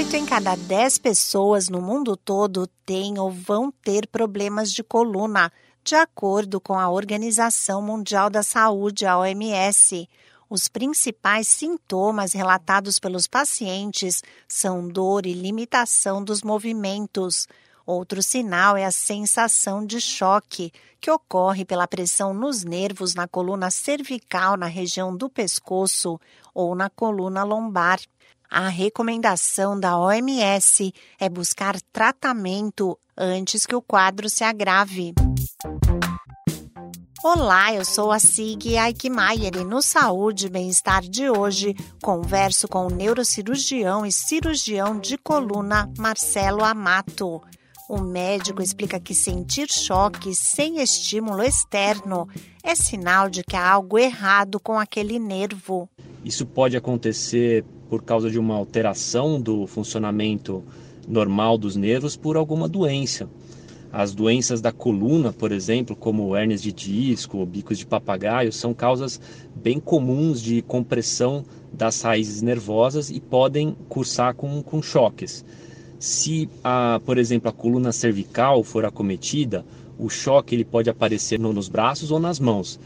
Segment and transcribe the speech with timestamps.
[0.00, 5.52] Oito em cada dez pessoas no mundo todo têm ou vão ter problemas de coluna,
[5.84, 10.08] de acordo com a Organização Mundial da Saúde, a OMS.
[10.48, 17.46] Os principais sintomas relatados pelos pacientes são dor e limitação dos movimentos.
[17.84, 23.70] Outro sinal é a sensação de choque, que ocorre pela pressão nos nervos na coluna
[23.70, 26.18] cervical, na região do pescoço
[26.54, 28.00] ou na coluna lombar.
[28.52, 35.14] A recomendação da OMS é buscar tratamento antes que o quadro se agrave.
[37.22, 42.88] Olá, eu sou a Sig Aikmaier e no Saúde e Bem-Estar de hoje converso com
[42.88, 47.40] o neurocirurgião e cirurgião de coluna Marcelo Amato.
[47.88, 52.28] O médico explica que sentir choque sem estímulo externo
[52.64, 55.88] é sinal de que há algo errado com aquele nervo.
[56.24, 60.62] Isso pode acontecer por causa de uma alteração do funcionamento
[61.08, 63.28] normal dos nervos por alguma doença.
[63.92, 68.72] As doenças da coluna, por exemplo, como hernias de disco ou bicos de papagaio, são
[68.72, 69.20] causas
[69.54, 75.44] bem comuns de compressão das raízes nervosas e podem cursar com, com choques.
[75.98, 79.64] Se, a, por exemplo, a coluna cervical for acometida,
[79.98, 82.78] o choque ele pode aparecer no, nos braços ou nas mãos.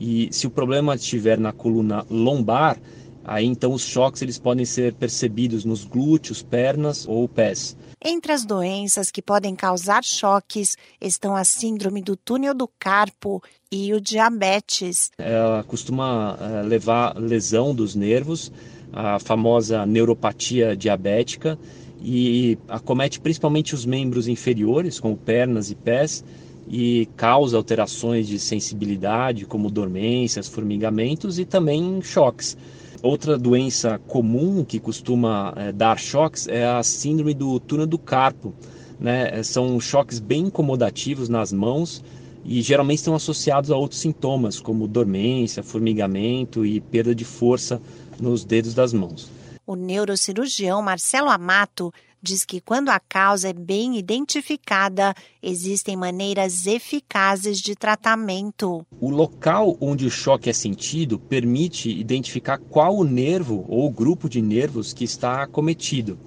[0.00, 2.78] E se o problema estiver na coluna lombar,
[3.24, 7.76] Aí então os choques eles podem ser percebidos nos glúteos, pernas ou pés.
[8.02, 13.92] Entre as doenças que podem causar choques estão a síndrome do túnel do carpo e
[13.92, 15.10] o diabetes.
[15.18, 18.50] Ela costuma eh, levar lesão dos nervos,
[18.92, 21.58] a famosa neuropatia diabética,
[22.02, 26.24] e acomete principalmente os membros inferiores, como pernas e pés,
[26.68, 32.56] e causa alterações de sensibilidade, como dormências, formigamentos e também choques.
[33.02, 38.54] Outra doença comum que costuma é, dar choques é a síndrome do túnel do carpo.
[38.98, 39.42] Né?
[39.42, 42.04] São choques bem incomodativos nas mãos
[42.44, 47.80] e geralmente estão associados a outros sintomas, como dormência, formigamento e perda de força
[48.18, 49.30] nos dedos das mãos.
[49.66, 51.92] O neurocirurgião Marcelo Amato
[52.22, 58.86] diz que quando a causa é bem identificada, existem maneiras eficazes de tratamento.
[59.00, 64.40] O local onde o choque é sentido permite identificar qual o nervo ou grupo de
[64.42, 66.18] nervos que está acometido.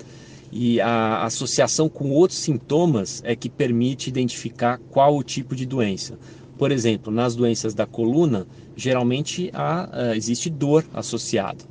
[0.51, 6.17] E a associação com outros sintomas é que permite identificar qual o tipo de doença.
[6.57, 11.65] Por exemplo, nas doenças da coluna, geralmente há, uh, existe dor associada.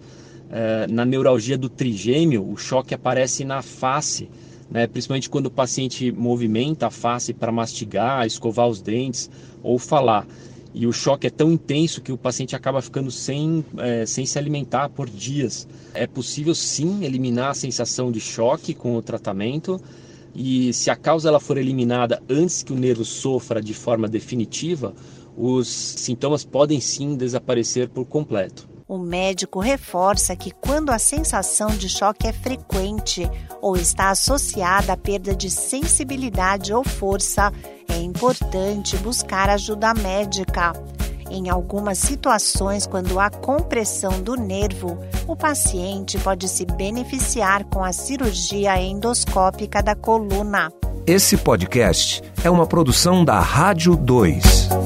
[0.55, 4.29] Eh, na neuralgia do trigêmeo, o choque aparece na face,
[4.71, 4.87] né?
[4.87, 9.31] principalmente quando o paciente movimenta a face para mastigar, escovar os dentes
[9.63, 10.27] ou falar.
[10.75, 14.39] E o choque é tão intenso que o paciente acaba ficando sem, é, sem se
[14.39, 15.67] alimentar por dias.
[15.95, 19.81] É possível sim eliminar a sensação de choque com o tratamento.
[20.35, 24.95] E se a causa ela for eliminada antes que o nervo sofra de forma definitiva,
[25.37, 28.72] os sintomas podem sim desaparecer por completo.
[28.93, 33.27] O médico reforça que quando a sensação de choque é frequente
[33.59, 37.51] ou está associada à perda de sensibilidade ou força,
[37.89, 40.75] é importante buscar ajuda médica.
[41.31, 47.95] Em algumas situações, quando há compressão do nervo, o paciente pode se beneficiar com a
[47.95, 50.71] cirurgia endoscópica da coluna.
[51.07, 54.82] Esse podcast é uma produção da Rádio 2.